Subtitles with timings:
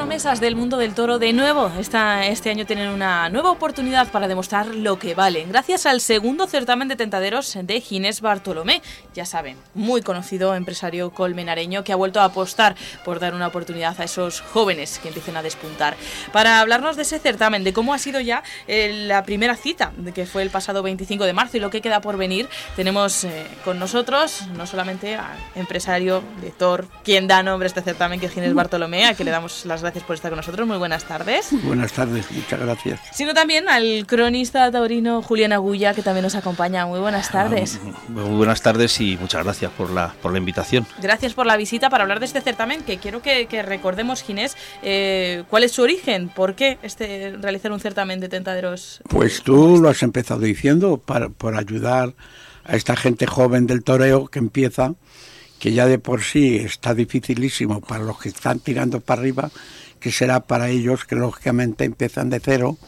[0.00, 4.28] Promesas del mundo del toro de nuevo esta, este año tienen una nueva oportunidad para
[4.28, 8.80] demostrar lo que valen, gracias al segundo certamen de tentaderos de Ginés Bartolomé.
[9.12, 14.00] Ya saben, muy conocido empresario colmenareño que ha vuelto a apostar por dar una oportunidad
[14.00, 15.98] a esos jóvenes que empiecen a despuntar.
[16.32, 20.24] Para hablarnos de ese certamen, de cómo ha sido ya eh, la primera cita, que
[20.24, 23.78] fue el pasado 25 de marzo y lo que queda por venir, tenemos eh, con
[23.78, 28.54] nosotros no solamente al empresario, director, quien da nombre a este certamen, que es Ginés
[28.60, 30.66] Bartolomé, a que le damos las gracias por estar con nosotros.
[30.66, 31.48] Muy buenas tardes.
[31.64, 33.00] Buenas tardes, muchas gracias.
[33.12, 36.86] Sino también al cronista taurino Julián Agulla, que también nos acompaña.
[36.86, 37.80] Muy buenas tardes.
[38.08, 40.86] Muy buenas tardes y muchas gracias por la, por la invitación.
[41.00, 44.56] Gracias por la visita para hablar de este certamen, que quiero que, que recordemos, Ginés,
[44.82, 49.02] eh, cuál es su origen, por qué este, realizar un certamen de tentaderos.
[49.08, 52.14] Pues tú lo has empezado diciendo, para, por ayudar
[52.64, 54.94] a esta gente joven del toreo que empieza
[55.60, 59.50] que ya de por sí está dificilísimo para los que están tirando para arriba,
[60.00, 62.78] que será para ellos que lógicamente empiezan de cero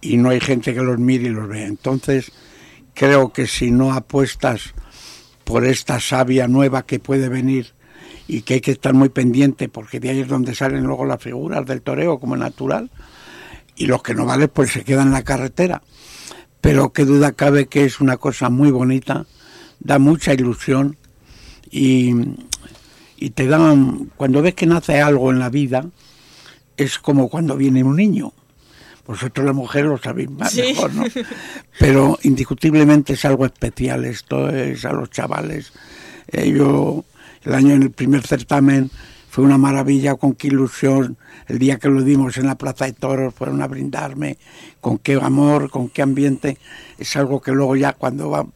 [0.00, 1.66] y no hay gente que los mire y los vea.
[1.66, 2.32] Entonces,
[2.94, 4.74] creo que si no apuestas
[5.44, 7.74] por esta savia nueva que puede venir
[8.26, 11.22] y que hay que estar muy pendiente porque de ahí es donde salen luego las
[11.22, 12.90] figuras del toreo como natural
[13.76, 15.82] y los que no valen pues se quedan en la carretera.
[16.60, 19.26] Pero qué duda cabe que es una cosa muy bonita,
[19.78, 20.96] da mucha ilusión
[21.70, 22.12] y,
[23.16, 25.86] y te dan, cuando ves que nace algo en la vida,
[26.76, 28.32] es como cuando viene un niño.
[29.06, 30.62] Vosotros las mujeres lo sabéis más Sí.
[30.62, 31.04] mejor, ¿no?
[31.78, 34.04] Pero indiscutiblemente es algo especial.
[34.04, 35.72] Esto es a los chavales.
[36.28, 37.04] Eh, yo,
[37.44, 38.90] el año en el primer certamen,
[39.30, 41.16] fue una maravilla, con qué ilusión.
[41.46, 44.38] El día que lo dimos en la Plaza de Toros fueron a brindarme,
[44.80, 46.58] con qué amor, con qué ambiente.
[46.98, 48.46] Es algo que luego ya cuando va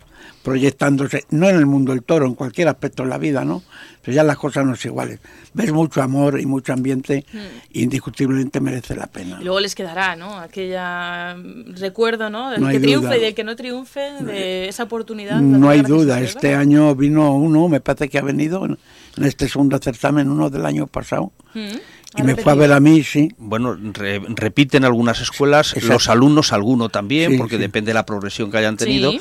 [0.43, 3.63] proyectándose, no en el mundo del toro, en cualquier aspecto de la vida, ¿no?
[4.03, 5.21] Pero ya las cosas no son iguales.
[5.53, 7.25] Ves mucho amor y mucho ambiente,
[7.73, 9.39] y indiscutiblemente merece la pena.
[9.41, 10.39] Y luego les quedará, ¿no?
[10.39, 12.51] Aquella mm, recuerdo, ¿no?
[12.51, 13.17] Del No hay que triunfe duda.
[13.19, 15.41] y del que no triunfe, de esa oportunidad.
[15.41, 18.79] No hay duda, este año vino uno, me parece que ha venido en
[19.17, 21.79] en este segundo certamen, uno del año pasado, Mm.
[22.17, 23.33] Y me fue a ver a mí, sí.
[23.39, 25.93] Bueno, re- repiten algunas escuelas, Exacto.
[25.95, 27.61] los alumnos alguno también, Sí, porque sí.
[27.63, 29.21] depende de la progresión que hayan tenido, Sí.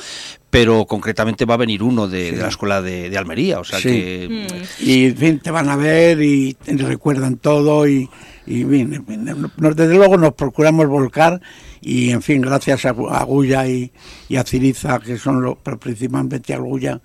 [0.50, 2.36] pero concretamente va a venir uno de, Sí.
[2.36, 3.88] de la escuela de, de Almería, o sea Sí.
[3.88, 4.46] que
[4.80, 4.84] Mm.
[4.88, 8.08] Y en fin, te van a ver y te recuerdan todo y,
[8.46, 11.40] y bien, en fin, nos- desde luego nos procuramos volcar
[11.80, 13.92] y en fin, gracias a, Gu- a Guya y,
[14.28, 17.00] y a Ciriza, que son los, pero principalmente a Guya,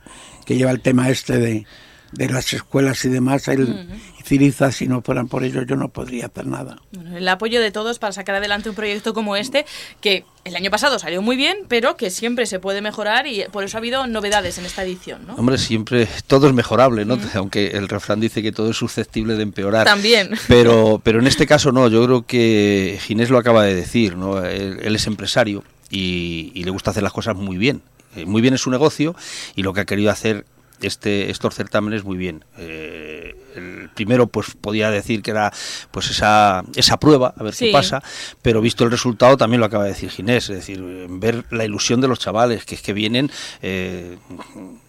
[0.46, 1.66] que lleva el tema este de,
[2.16, 3.88] de las escuelas y demás, él,
[4.20, 6.78] y Ciriza, si no fueran por ellos yo no podría hacer nada.
[6.92, 9.66] Bueno, el apoyo de todos para sacar adelante un proyecto como este,
[10.02, 13.64] que el año pasado salió muy bien, pero que siempre se puede mejorar y por
[13.64, 15.36] eso ha habido novedades en esta edición, ¿no?
[15.36, 17.18] Hombre, siempre todo es mejorable, ¿no?
[17.36, 19.86] Aunque el refrán dice que todo es susceptible de empeorar.
[19.86, 20.32] También.
[20.48, 24.44] Pero, pero en este caso no, yo creo que Ginés lo acaba de decir, ¿no?
[24.44, 27.82] Él, él es empresario y, y le gusta hacer las cosas muy bien.
[28.16, 29.16] Eh, muy bien es su negocio
[29.56, 30.46] y lo que ha querido hacer
[30.82, 32.44] este, estos certámenes muy bien.
[32.58, 35.52] Eh, el primero, pues podía decir que era
[35.92, 37.68] pues esa, esa prueba, a ver Sí.
[37.68, 38.04] qué pasa,
[38.42, 42.02] pero visto el resultado también lo acaba de decir Ginés, es decir, ver la ilusión
[42.02, 43.32] de los chavales, que es que vienen
[43.62, 44.18] eh,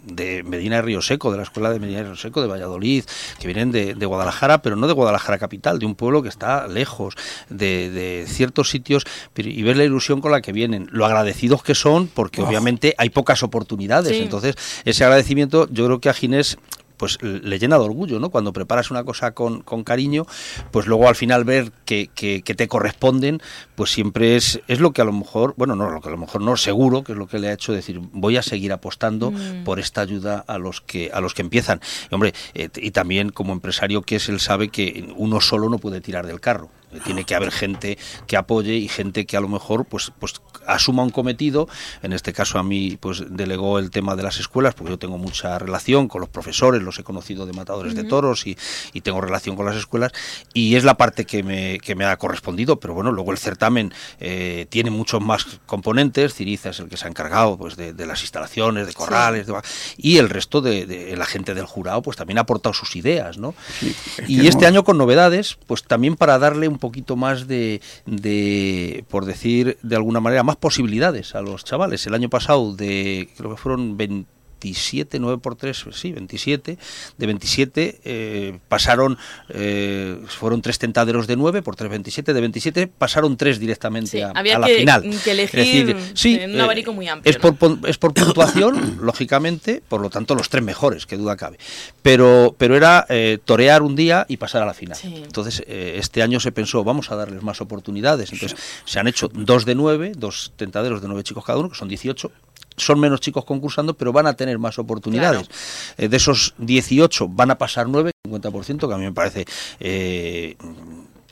[0.07, 3.05] de Medina de Río Seco, de la escuela de Medina de Río Seco, de Valladolid,
[3.41, 6.69] que vienen de, de Guadalajara, pero no de Guadalajara capital, de un pueblo que está
[6.69, 7.15] lejos
[7.51, 11.63] de, de ciertos sitios, pero- y ver la ilusión con la que vienen, lo agradecidos
[11.63, 12.47] que son, porque Oh.
[12.49, 14.23] obviamente hay pocas oportunidades, Sí.
[14.23, 16.57] entonces ese agradecimiento yo creo que a Ginés
[16.97, 18.31] pues le llena de orgullo, ¿no?
[18.31, 20.25] Cuando preparas una cosa con, con cariño,
[20.71, 23.41] pues luego al final ver que, que- que te corresponden,
[23.75, 26.19] pues siempre es, es lo que a lo mejor, bueno, no, lo que a lo
[26.19, 29.31] mejor no, seguro que es lo que le ha hecho decir, voy a seguir apostando
[29.31, 29.65] Mm.
[29.65, 31.81] por esta ayuda a los que, a los que empiezan.
[32.11, 35.79] Y, hombre, eh, y también como empresario que es, él sabe que uno solo no
[35.79, 36.71] puede tirar del carro.
[37.05, 40.35] Tiene que haber gente que apoye y gente que a lo mejor pues, pues
[40.67, 41.69] asuma un cometido.
[42.03, 45.19] En este caso a mí pues delegó el tema de las escuelas porque yo tengo
[45.19, 48.57] mucha relación con los profesores, los he conocido de matadores de toros y,
[48.93, 50.13] y tengo relación con las escuelas
[50.55, 52.79] y es la parte que me, que me ha correspondido.
[52.81, 56.35] Pero bueno, luego el certamen eh, tiene muchos más componentes.
[56.35, 59.55] Ciriza es el que se ha encargado pues de, de las instalaciones, de corrales, de-
[59.99, 63.39] y el resto de, de la gente del jurado pues también ha aportado sus ideas,
[63.39, 63.55] ¿no?
[63.81, 67.17] Sí, es Y este no- año con novedades, pues también para darle un un poquito
[67.17, 72.07] más de, de, por decir de alguna manera, más posibilidades a los chavales.
[72.07, 76.79] El año pasado, de creo que fueron 20 27, 9 por 3, sí, 27.
[77.19, 79.19] De 27 eh, pasaron,
[79.51, 82.33] eh, fueron tres tentaderos de 9 por 3, 27.
[82.33, 85.03] De 27 pasaron tres directamente a, había la que, final.
[85.23, 87.31] que elegir decir, sí, en un abanico eh, muy amplio.
[87.31, 87.55] Es, ¿no?
[87.55, 91.59] por, es por puntuación, lógicamente, por lo tanto los tres mejores, que duda cabe.
[92.03, 94.97] Pero, pero era eh, torear un día y pasar a la final.
[94.97, 95.15] Sí.
[95.17, 98.33] Entonces, eh, este año se pensó, vamos a darles más oportunidades.
[98.33, 101.77] Entonces, se han hecho dos de 9, dos tentaderos de 9 chicos cada uno, que
[101.77, 102.31] son 18
[102.77, 105.49] son menos chicos concursando, pero van a tener más oportunidades.
[105.97, 109.45] Eh, de esos 18 van a pasar 9, 50%, que a mí me parece
[109.81, 110.57] eh,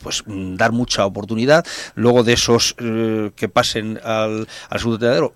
[0.02, 1.64] pues mm, dar mucha oportunidad.
[1.94, 4.80] Luego de esos eh, que pasen al, al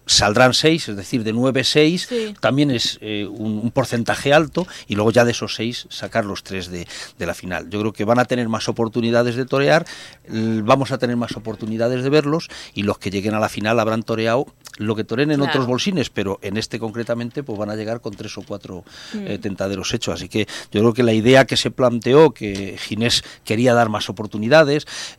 [0.07, 2.35] saldrán 6, es decir, de 9, 6, Sí.
[2.41, 6.43] también es eh, un, un porcentaje alto, y luego ya de esos 6 sacar los
[6.43, 6.87] 3 de,
[7.19, 7.69] de la final.
[7.71, 9.85] Yo creo que van a tener más oportunidades de torear,
[10.29, 14.03] vamos a tener más oportunidades de verlos, y los que lleguen a la final habrán
[14.03, 14.47] toreado
[14.79, 15.51] lo que toren en Claro.
[15.51, 18.85] otros bolsines, pero en este concretamente pues van a llegar con tres o cuatro
[19.15, 20.15] eh, tentaderos hechos.
[20.15, 24.09] Así que yo creo que la idea que se planteó, que Ginés quería dar más
[24.09, 24.48] oportunidades,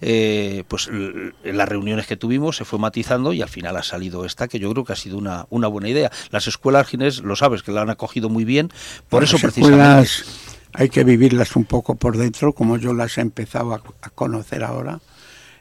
[0.01, 4.25] eh, pues en las reuniones que tuvimos se fue matizando y al final ha salido
[4.25, 6.11] esta, que yo creo que ha sido una, una buena idea.
[6.31, 8.71] Las escuelas Ginés, lo sabes, que la han acogido muy bien,
[9.09, 10.01] por eso precisamente...
[10.01, 14.09] escuelas hay que vivirlas un poco por dentro, como yo las he empezado a, a
[14.11, 14.99] conocer ahora.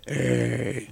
[0.05, 0.91] Eh,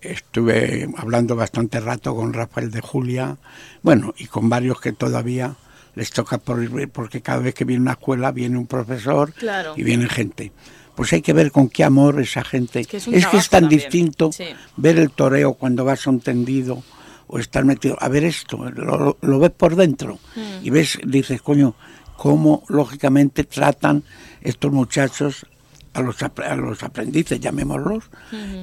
[0.00, 3.38] estuve hablando bastante rato con Rafael de Julia,
[3.82, 5.56] bueno, y con varios que todavía
[5.94, 9.72] les toca por ir, porque cada vez que viene una escuela viene un profesor Claro.
[9.76, 10.52] y viene gente.
[10.96, 12.80] Pues hay que ver con qué amor esa gente.
[12.80, 13.80] Es que es tan también.
[13.80, 14.44] distinto Sí.
[14.76, 16.82] ver el toreo cuando vas a un tendido
[17.26, 17.96] o estar metido.
[18.00, 20.64] A ver esto, lo, ves por dentro Mm.
[20.66, 21.74] y ves, dices, coño,
[22.16, 24.02] cómo lógicamente tratan
[24.40, 25.44] estos muchachos
[25.92, 28.04] a los, apre- a los aprendices, llamémoslos,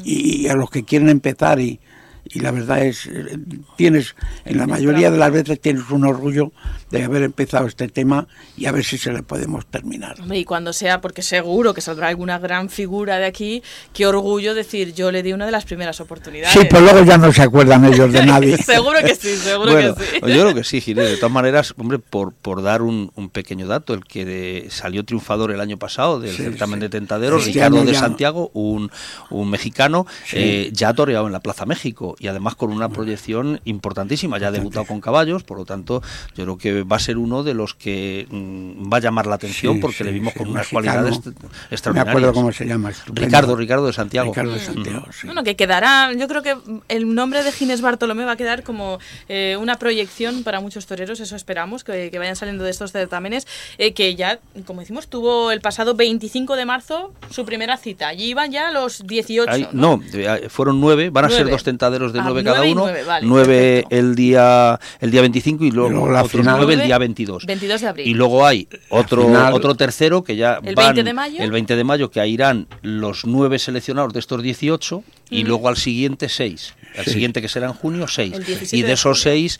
[0.03, 1.59] y, a los que quieren empezar.
[1.59, 1.79] Y,
[2.25, 3.37] y la verdad es, eh,
[3.77, 4.15] tienes,
[4.45, 6.51] en la mayoría de las veces tienes un orgullo
[6.89, 10.15] de haber empezado este tema y a ver si se le podemos terminar.
[10.21, 13.61] Hombre, y cuando sea, porque seguro que saldrá alguna gran figura de aquí,
[13.93, 16.53] qué orgullo decir, yo le di una de las primeras oportunidades.
[16.53, 18.57] Sí, pues luego ya no se acuerdan ellos de nadie.
[18.63, 20.11] seguro que sí, seguro Bueno, que sí.
[20.21, 21.09] yo creo que sí, Ginés.
[21.09, 25.03] De todas maneras, hombre, por, por dar un, un pequeño dato, el que de- salió
[25.03, 26.81] triunfador el año pasado del Sí, certamen sí.
[26.83, 28.91] de tentaderos, Este Ricardo de Santiago, un,
[29.29, 30.37] un mexicano, Sí.
[30.39, 34.37] eh, ya ha toreado en la Plaza México y además con una proyección importantísima.
[34.37, 36.01] Ya ha debutado con caballos, por lo tanto,
[36.35, 39.35] yo creo que va a ser uno de los que mm, va a llamar la
[39.35, 40.83] atención Sí, porque sí, le vimos sí, con unas mexicano.
[41.03, 42.15] cualidades est- Me extraordinarias.
[42.15, 42.89] acuerdo cómo se llama.
[42.89, 43.25] estupendo.
[43.25, 44.31] Ricardo, Ricardo de Santiago.
[44.31, 45.27] Ricardo de Santiago, sí.
[45.27, 46.55] Bueno, que quedará, yo creo que
[46.89, 48.99] el nombre de Ginés Bartolomé va a quedar como
[49.29, 53.47] eh, una proyección para muchos toreros, eso esperamos, que, que vayan saliendo de estos certámenes,
[53.77, 58.07] eh, que ya, como decimos, tuvo el pasado 25 de marzo su primera cita.
[58.09, 59.49] Allí iban ya los 18.
[59.51, 59.97] Ahí- ¿no?
[59.97, 62.71] no, eh, fueron nueve, van a ser dos tentaderos primeros de ah, 9 cada 9
[62.71, 66.41] uno, 9, vale, 9 el día el día 25 y luego, y luego la otros
[66.41, 67.45] final, 9 el día 22.
[67.45, 68.07] 22 de abril.
[68.07, 71.41] Y luego hay otro final, otro tercero que ya el van 20 de mayo.
[71.41, 75.47] el 20 de mayo que ahí irán los 9 seleccionados de estos 18 y mm.
[75.47, 76.75] luego al siguiente 6.
[76.97, 77.11] Al sí.
[77.11, 78.73] siguiente que será en junio 6.
[78.73, 79.59] Y de esos 6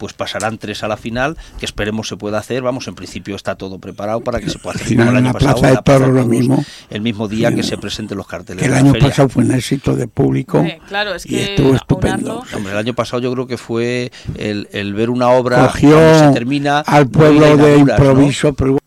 [0.00, 2.62] pues pasarán tres a la final, que esperemos se pueda hacer.
[2.62, 5.26] Vamos, en principio está todo preparado para que se pueda hacer Final como el en
[5.26, 5.60] año la pasado.
[5.60, 6.64] Plaza de la Plaza Toros lo mismo.
[6.88, 7.68] El mismo día Sí, que no.
[7.68, 8.60] se presenten los carteles.
[8.62, 9.08] que el de la año feria.
[9.10, 12.42] pasado fue un éxito de público claro, es y que estuvo estupendo.
[12.56, 16.18] Hombre, el año pasado yo creo que fue el, el ver una obra cogió cuando
[16.28, 18.04] se termina al pueblo de inauguras, ¿no?
[18.06, 18.80] improviso probó,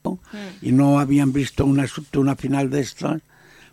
[0.63, 1.85] y no habían visto una,
[2.15, 3.21] una final de estas.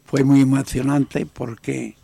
[0.05, 1.97] Fue muy emocionante porque,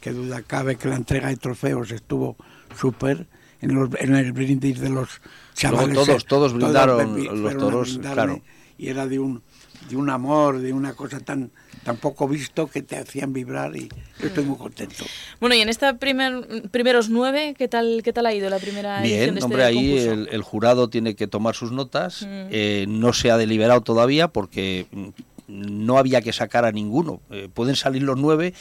[0.00, 2.36] qué duda cabe que la entrega de trofeos estuvo
[2.78, 3.26] súper
[3.64, 5.20] en, los- en el brindis de los
[5.54, 5.94] chavales.
[5.94, 8.40] todos- eh, todos brindaron bebi- los toros, claro.
[8.76, 9.42] Y era de un,
[9.88, 11.50] de un amor, de una cosa tan,
[11.84, 13.88] tan poco visto que te hacían vibrar y
[14.20, 15.04] yo estoy muy contento.
[15.40, 19.00] Bueno, y en esta primer, primeros nueve, ¿qué tal, ¿qué tal ha ido la primera
[19.00, 22.22] edición Bien, de este hombre, ahí el, el jurado tiene que tomar sus notas.
[22.22, 22.26] Mm.
[22.50, 25.08] eh, no se ha deliberado todavía porque mm,
[25.46, 27.20] no había que sacar a ninguno.
[27.30, 28.54] Eh, pueden salir los nueve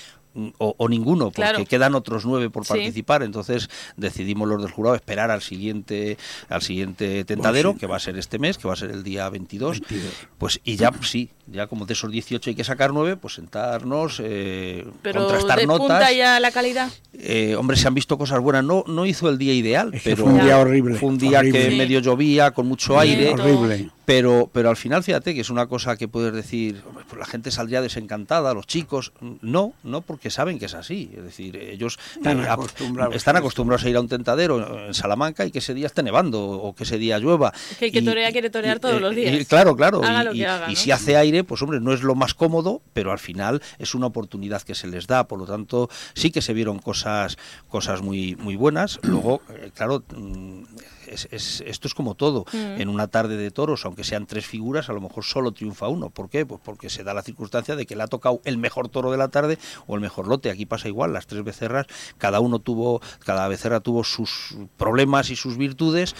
[0.58, 1.66] o, o ninguno, porque Claro.
[1.66, 2.74] quedan otros nueve por Sí.
[2.74, 3.24] participar.
[3.24, 6.18] Entonces decidimos los del jurado esperar al siguiente
[6.50, 7.80] al siguiente tentadero, Pues sí.
[7.82, 9.80] que va a ser este mes, que va a ser el día 22.
[9.82, 10.13] 22.
[10.38, 14.19] Pues y ya sí, ya como de esos 18 hay que sacar nueve, pues sentarnos,
[14.23, 15.88] eh, Pero contrastar de notas.
[15.88, 16.89] punta ya la calidad.
[17.13, 18.63] eh, hombre, se han visto cosas buenas.
[18.63, 20.95] No, no hizo el día ideal, pero fue un día horrible.
[20.95, 21.59] Fue un día horrible.
[21.59, 21.75] que Sí.
[21.77, 23.29] medio llovía, con mucho aire.
[23.31, 23.89] Horrible.
[24.05, 27.25] Pero, pero al final, fíjate que es una cosa que puedes decir, hombre, pues la
[27.25, 29.13] gente saldría desencantada, los chicos.
[29.41, 31.09] No, no, porque saben que es así.
[31.15, 35.45] Es decir, ellos Están eh, acostumbrados están acostumbrados a ir a un tentadero en Salamanca
[35.45, 37.53] y que ese día esté nevando o que ese día llueva.
[37.71, 39.39] Es que el que Y- torea quiere torear todos eh, los días.
[39.41, 40.03] y claro, claro.
[40.03, 40.75] Haga y, lo que y- haga, y ¿no?
[40.79, 44.08] si hace aire, pues hombre, no es lo más cómodo, pero al final es una
[44.08, 45.28] oportunidad que se les da.
[45.28, 47.38] Por lo tanto, sí que se vieron cosas,
[47.70, 49.00] cosas muy, muy buenas.
[49.04, 50.63] Luego, eh, claro, mm,
[51.08, 52.46] es- es- esto es como todo.
[52.54, 52.82] Mm.
[52.82, 56.10] En una tarde de toros, aunque sean tres figuras, a lo mejor solo triunfa uno.
[56.10, 56.46] ¿Por qué?
[56.46, 59.18] Pues porque se da la circunstancia de que le ha tocado el mejor toro de
[59.18, 60.50] la tarde o el mejor lote.
[60.50, 61.86] Aquí pasa igual, las tres becerras,
[62.18, 66.16] cada uno tuvo, cada becerra tuvo sus problemas y sus virtudes.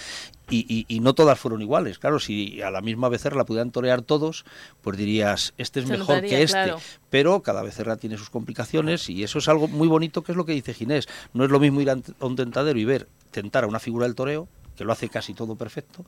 [0.50, 1.98] Y, y- y no todas fueron iguales.
[1.98, 4.44] Claro, si a la misma becerra pudieran torear todos,
[4.82, 6.52] pues dirías, este es Se mejor notaría, que este.
[6.64, 6.78] claro.
[7.08, 10.44] Pero cada becerra tiene sus complicaciones y eso es algo muy bonito que es lo
[10.44, 11.08] que dice Ginés.
[11.32, 14.04] No es lo mismo ir a a un tentadero y ver tentar a una figura
[14.06, 16.04] del toreo que lo hace casi todo perfecto,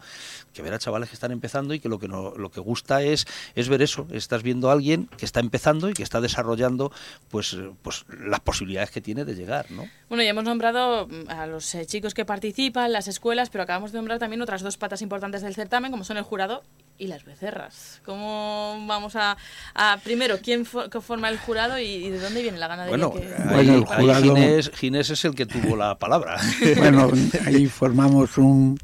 [0.53, 3.03] que ver a chavales que están empezando y que lo que no, lo que gusta
[3.03, 6.93] es, es ver eso, estás viendo a alguien que está empezando y que está desarrollando
[7.29, 9.89] pues, eh, pues las posibilidades que tiene de llegar, ¿no?
[10.09, 13.93] Bueno, ya hemos nombrado mm, a los eh, chicos que participan, las escuelas, pero acabamos
[13.93, 16.63] de nombrar también otras dos patas importantes del certamen, como son el jurado
[16.99, 18.01] y las becerras.
[18.05, 19.37] ¿Cómo vamos a,
[19.75, 23.07] a- primero, quién fo- que forma el jurado y, y de dónde viene la ganadería?
[23.07, 26.39] Bueno, que- ahí, el ahí jurado- Ginés, Ginés es el que tuvo la palabra.
[26.77, 27.11] Bueno,
[27.45, 28.79] ahí formamos un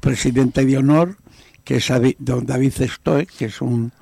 [0.00, 1.16] presidente de honor,
[1.64, 3.92] que es don David Stoe, que es un,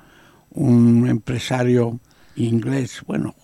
[0.51, 1.99] un empresario
[2.35, 3.35] inglés, bueno,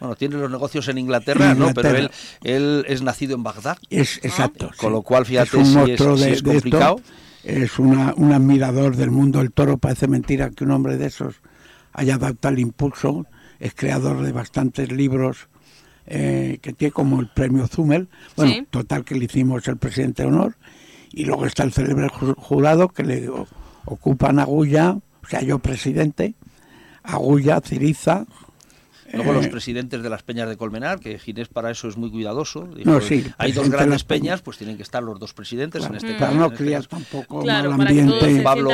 [0.00, 1.72] Bueno, tiene los negocios en Inglaterra, En ¿no?
[1.72, 2.10] Pero él,
[2.42, 3.78] él es nacido en Bagdad.
[3.88, 4.66] es exacto.
[4.76, 4.92] Con sí.
[4.92, 7.00] lo cual, fíjate es un si es- monstruo si de, es de esto.
[7.44, 9.78] Es una, un admirador del mundo del toro.
[9.78, 11.36] Parece mentira que un hombre de esos
[11.92, 13.26] haya dado tal impulso.
[13.60, 15.48] Es creador de bastantes libros
[16.06, 18.08] eh, que tiene como el premio Zumel.
[18.36, 18.66] Bueno, Sí.
[18.70, 20.56] total que le hicimos el presidente de honor.
[21.12, 23.28] Y luego está el célebre ju- jurado que le
[23.84, 26.34] ocupan Agulla, o sea, yo presidente,
[27.02, 28.24] Agulla, Ciriza.
[29.12, 32.10] Luego eh, los presidentes de las peñas de Colmenar, que Ginés para eso es muy
[32.10, 32.66] cuidadoso.
[32.74, 34.40] Dijo, No, sí, hay dos grandes peñas.
[34.42, 36.38] pues tienen que estar los dos presidentes Claro, en este para caso.
[36.38, 36.88] no este criar caso.
[36.90, 38.40] tampoco Claro, mal ambiente.
[38.42, 38.70] Pablo-.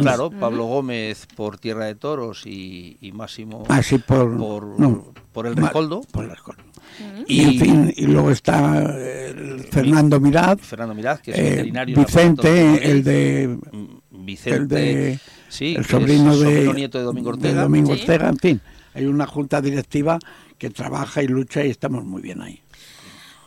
[0.00, 0.30] Claro.
[0.30, 5.56] Pablo Gómez por Tierra de Toros y, y Máximo Así por, por, no, por el
[5.56, 6.02] Recoldo.
[6.12, 6.62] por el Recoldo.
[7.26, 11.42] Y, Y, en fin, y luego está el Fernando Mirad, Fernando Mirad, que es eh,
[11.50, 11.96] veterinario.
[11.98, 13.04] Vicente, el Madrid.
[13.04, 17.62] de Mm, Vicente, el de sí, el es sobrino de, sobrino nieto de Domingo Ortega.
[17.62, 18.00] Domingo Sí.
[18.00, 18.60] Ortega, en fin,
[18.94, 20.18] hay una junta directiva
[20.58, 22.60] que trabaja y lucha y estamos muy bien ahí.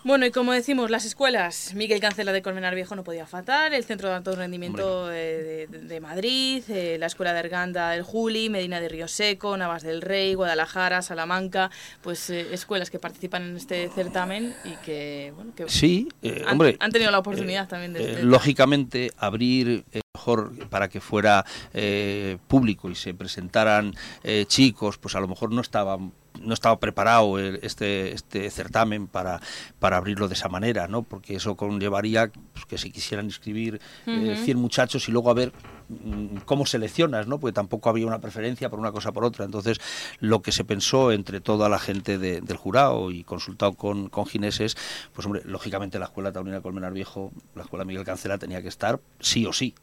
[0.06, 3.84] Bueno, y como decimos, las escuelas, Miguel Cancela de Colmenar Viejo no podía faltar, el
[3.84, 8.50] Centro de Alto Rendimiento eh, de, de Madrid, eh, la Escuela de Erganda del Juli,
[8.50, 11.70] Medina de Río Seco, Navas del Rey, Guadalajara, Salamanca,
[12.02, 16.54] pues eh, escuelas que participan en este certamen y que, bueno, que Sí, eh, han,
[16.54, 16.78] hombre.
[16.80, 18.00] han tenido la oportunidad también de...
[18.16, 19.84] de- lógicamente, abrir
[20.16, 25.52] mejor para que fuera eh, público y se presentaran eh, chicos, pues a lo mejor
[25.52, 26.00] no estaba
[26.42, 29.40] no estaba preparado el- este este certamen para
[29.80, 31.04] para abrirlo de esa manera, ¿no?
[31.04, 34.44] Porque eso conllevaría pues, que se quisieran inscribir eh, Ujú.
[34.46, 35.52] 100 muchachos y luego a ver
[35.90, 37.40] mm, cómo seleccionas, ¿no?
[37.40, 39.46] Porque tampoco había una preferencia por una cosa o por otra.
[39.46, 39.80] Entonces,
[40.20, 44.26] lo que se pensó entre toda la gente de- del jurado y consultado con, con
[44.26, 44.78] gineses,
[45.14, 49.00] pues hombre, lógicamente la Escuela Taurina Colmenar Viejo, la Escuela Miguel Cancela tenía que estar
[49.20, 49.74] sí o sí.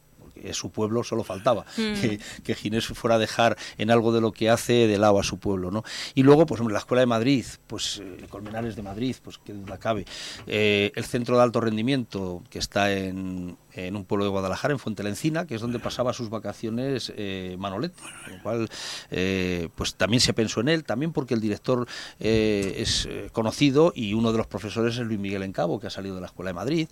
[0.42, 2.00] Es su pueblo, solo faltaba Mm.
[2.00, 5.22] que, que Ginés fuera a dejar en algo de lo que hace de lado a
[5.22, 5.82] su pueblo, ¿no?
[6.14, 9.52] Y luego, pues hombre, la Escuela de Madrid, pues eh, Colmenares de Madrid, pues que
[9.52, 10.04] duda cabe,
[10.46, 14.78] Eh, el Centro de Alto Rendimiento, que está en, en un pueblo de Guadalajara, en
[14.78, 17.92] Fuente la Encina, que es donde pasaba sus vacaciones eh, Manolet,
[18.24, 18.68] con lo cual,
[19.10, 21.86] eh, pues también se pensó en él, también porque el director
[22.20, 26.14] eh, es conocido y uno de los profesores es Luis Miguel Encabo, que ha salido
[26.14, 26.88] de la Escuela de Madrid.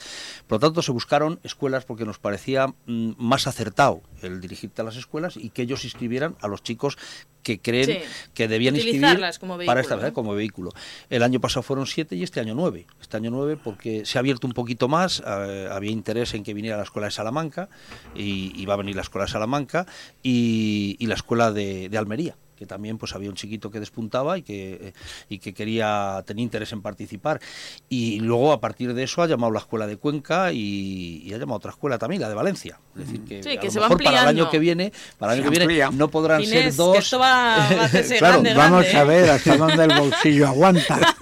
[0.46, 4.84] Por lo tanto, se buscaron escuelas porque nos parecía mm, más acertado el dirigirte a
[4.84, 6.96] las escuelas y que ellos inscribieran a los chicos
[7.42, 7.98] que creen Sí.
[8.32, 9.02] que debían inscribir
[9.38, 10.12] como para vehículo, esta ¿no?
[10.14, 10.70] como vehículo.
[11.10, 12.86] El año pasado fueron siete y este año nueve.
[13.02, 16.54] Este año nueve porque se ha abierto un poquito más, eh, había interés en que
[16.54, 17.68] viniera la escuela de Salamanca
[18.14, 19.84] y, y va a venir la escuela de Salamanca
[20.22, 24.38] y, y la escuela de, de Almería que también pues había un chiquito que despuntaba
[24.38, 24.92] y que eh,
[25.28, 27.40] y que quería tenía interés en participar.
[27.88, 31.38] Y luego a partir de eso ha llamado la escuela de Cuenca y, y ha
[31.38, 32.78] llamado otra escuela también la de Valencia.
[32.96, 34.92] Es decir que, Sí, a que lo se va mejor para el año que viene
[35.18, 36.98] para el Se año que viene no podrán Inés, ser que dos.
[36.98, 39.20] esto va- va a hacerse Claro, grande, Vamos grande, a ¿eh?
[39.22, 41.14] ver hasta dónde el bolsillo aguanta.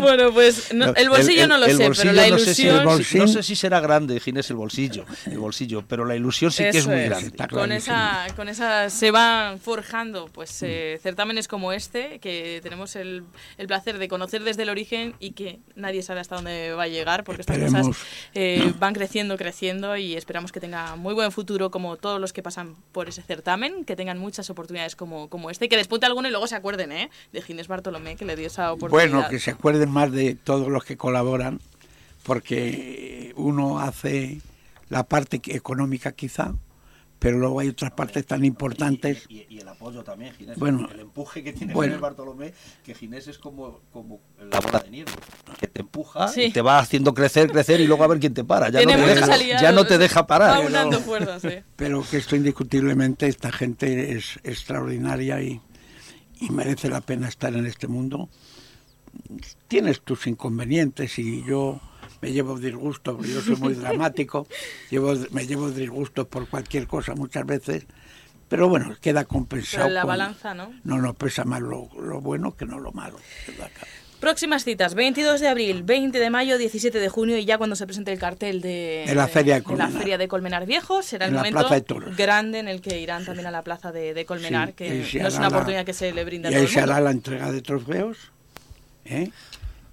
[0.00, 2.84] bueno, pues el bolsillo no lo sé, pero la ilusión...
[2.84, 6.78] No sé, si, será grande, Ginés, el bolsillo, el bolsillo, pero la ilusión sí que
[6.78, 7.32] es muy grande.
[7.48, 9.83] Con esa, con esa se van forjando
[10.32, 13.24] pues eh, certámenes como este, que tenemos el,
[13.58, 16.88] el, placer de conocer desde el origen y que nadie sabe hasta dónde va a
[16.88, 17.86] llegar, porque estas cosas
[18.34, 22.42] eh, van creciendo, creciendo y esperamos que tenga muy buen futuro como todos los que
[22.42, 26.30] pasan por ese certamen, que tengan muchas oportunidades como, como este, que despunte alguno y
[26.30, 27.10] luego se acuerden ¿eh?
[27.32, 29.10] de Ginés Bartolomé, que le dio esa oportunidad.
[29.10, 31.60] Bueno, que se acuerden más de todos los que colaboran,
[32.22, 34.40] porque uno hace
[34.88, 36.54] la parte económica quizá,
[37.24, 39.24] pero luego hay otras partes tan importantes.
[39.30, 40.58] Y, el apoyo también, Ginés.
[40.58, 42.52] Bueno, el empuje que tiene Ginés Bartolomé,
[42.84, 45.10] que Ginés es como, como la bola de nieve,
[45.58, 48.44] que te empuja y te va haciendo crecer, crecer y luego a ver quién te
[48.44, 48.68] para.
[48.68, 50.68] Ya, no te, deja, ya no te deja parar.
[51.76, 55.62] Pero que esto indiscutiblemente, esta gente es extraordinaria y,
[56.40, 58.28] y merece la pena estar en este mundo.
[59.66, 61.80] Tienes tus inconvenientes y yo
[62.20, 64.46] me llevo disgusto, porque yo soy muy dramático,
[64.90, 67.86] llevo, me llevo disgustos por cualquier cosa muchas veces,
[68.48, 69.88] pero bueno, queda compensado.
[69.88, 70.72] la balanza, ¿no?
[70.84, 71.88] No, no, pesa más lo,
[72.20, 73.18] bueno que no lo malo.
[74.20, 77.84] Próximas citas, 22 de abril, 20 de mayo, 17 de junio y ya cuando se
[77.84, 79.92] presente el cartel de, la, feria de, Colmenar.
[79.92, 81.68] la feria de Colmenar Viejo, será el momento
[82.16, 85.48] grande en el que irán también a la plaza de, Colmenar, que no es una
[85.48, 88.30] oportunidad que se le brinda a Y ahí se hará la entrega de trofeos.
[89.04, 89.30] ¿eh?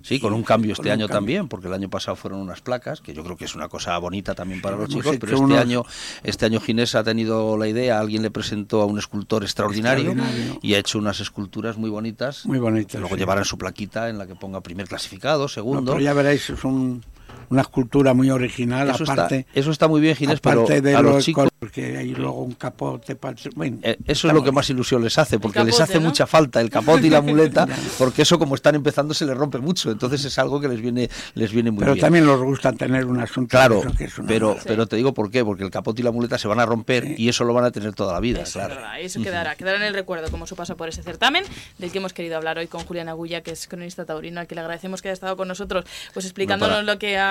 [0.04, 3.14] Sí, con un cambio este año también, porque el año pasado fueron unas placas, que
[3.14, 5.84] yo creo que es una cosa bonita también para los chicos, pero este año
[6.24, 10.16] este año Ginés ha tenido la idea, alguien le presentó a un escultor extraordinario,
[10.62, 12.46] y ha hecho unas esculturas muy bonitas.
[12.46, 13.00] Muy bonitas.
[13.00, 15.94] Luego llevarán su plaquita en la que ponga primer clasificado, segundo.
[15.94, 19.40] pero ya veréis, es una escultura muy original, eso aparte.
[19.40, 23.16] Está, eso está muy bien, Ginés, pero a los chicos porque hay luego un capote
[23.16, 23.36] para...
[23.36, 26.72] Eh, eso es lo que más ilusión les hace, porque les hace mucha falta el
[26.72, 27.68] capote y la muleta,
[28.00, 31.08] porque eso como están empezando se les rompe mucho, entonces es algo que les viene
[31.36, 32.02] les viene muy pero bien.
[32.02, 33.52] Pero también les gusta tener un asunto.
[33.52, 33.84] Claro,
[34.28, 36.66] pero, pero te digo por qué, porque el capote y la muleta se van a
[36.66, 38.82] romper y eso lo van a tener toda la vida, eso claro.
[39.00, 41.44] eso quedará, quedará en el recuerdo como su paso por ese certamen,
[41.78, 44.56] del que hemos querido hablar hoy con Julián Agulla, que es cronista taurino, al que
[44.56, 47.22] le agradecemos que haya estado con nosotros, pues explicándonos lo que,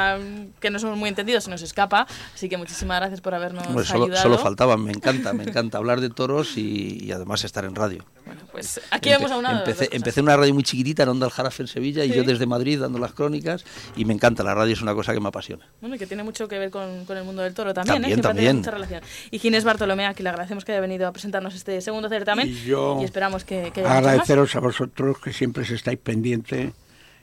[0.61, 4.20] que no somos muy entendidos, se nos escapa, así que muchísimas gracias por habernos ayudado.
[4.23, 8.05] Solo faltaba, encanta, me encanta hablar de toros y, además estar en radio.
[8.25, 11.27] Bueno, pues aquí vamos a una empecé, empecé en una radio muy chiquitita en Onda
[11.27, 13.65] El Jarafe en Sevilla y yo desde Madrid dando las crónicas
[13.97, 15.67] y me encanta, la radio es una cosa que me apasiona.
[15.81, 18.19] Bueno, y que tiene mucho que ver con, con el mundo del toro también, también
[18.19, 18.23] ¿eh?
[18.23, 18.57] también.
[18.59, 19.03] Mucha relación.
[19.31, 22.49] Y Ginés Bartolomé, a quien le agradecemos que haya venido a presentarnos este segundo certamen
[22.49, 26.73] y, yo y esperamos que, que agradeceros a vosotros que siempre estáis pendientes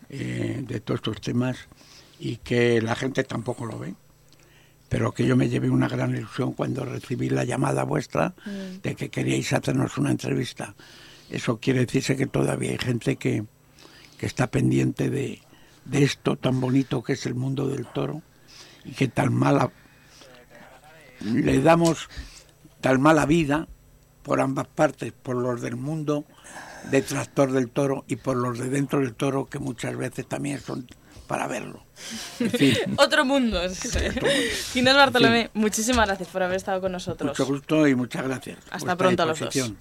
[0.09, 1.57] eh, de todos estos temas
[2.19, 3.93] y que la gente tampoco lo ve
[4.89, 8.81] pero que yo me llevé una gran ilusión cuando recibí la llamada vuestra mm.
[8.81, 10.75] de que queríais hacernos una entrevista.
[11.29, 13.45] Eso quiere decirse que todavía hay gente que,
[14.19, 15.41] está pendiente de,
[15.91, 18.23] esto tan bonito que es el mundo del toro
[18.83, 19.71] y que tan mala
[21.21, 22.09] le damos
[22.81, 23.67] tan mala vida
[24.23, 26.25] por ambas partes, por los del mundo
[26.89, 30.87] detractor del toro y por los de dentro del toro que muchas veces también son
[31.27, 31.83] para verlo.
[32.97, 33.61] Otro mundo.
[34.73, 37.29] Ginés Bartolomé, muchísimas gracias por haber estado con nosotros.
[37.29, 38.57] Mucho gusto y muchas gracias.
[38.71, 39.71] Hasta pronto a los dos.